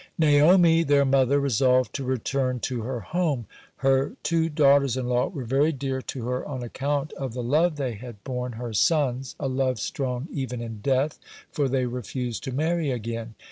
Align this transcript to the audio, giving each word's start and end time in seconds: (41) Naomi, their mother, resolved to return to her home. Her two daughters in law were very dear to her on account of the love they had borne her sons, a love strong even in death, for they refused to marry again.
(41) 0.19 0.33
Naomi, 0.47 0.81
their 0.81 1.05
mother, 1.05 1.39
resolved 1.39 1.93
to 1.93 2.03
return 2.03 2.59
to 2.61 2.81
her 2.81 3.01
home. 3.01 3.45
Her 3.75 4.13
two 4.23 4.49
daughters 4.49 4.97
in 4.97 5.05
law 5.05 5.27
were 5.27 5.43
very 5.43 5.71
dear 5.71 6.01
to 6.01 6.25
her 6.25 6.43
on 6.47 6.63
account 6.63 7.13
of 7.13 7.35
the 7.35 7.43
love 7.43 7.75
they 7.75 7.93
had 7.93 8.23
borne 8.23 8.53
her 8.53 8.73
sons, 8.73 9.35
a 9.39 9.47
love 9.47 9.79
strong 9.79 10.27
even 10.31 10.59
in 10.59 10.79
death, 10.81 11.19
for 11.51 11.69
they 11.69 11.85
refused 11.85 12.43
to 12.45 12.51
marry 12.51 12.89
again. 12.89 13.35